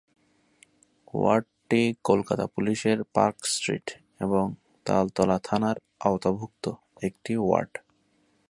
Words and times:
ওয়ার্ডটি 1.13 1.83
কলকাতা 2.03 2.45
পুলিশের 2.47 2.97
Park 3.13 3.37
Street 3.45 3.87
এবং 4.19 4.45
তালতলা 4.85 5.37
থানার 5.43 5.77
আওতাভুক্ত 5.99 6.65
একটি 7.01 7.33
ওয়ার্ড। 7.37 7.73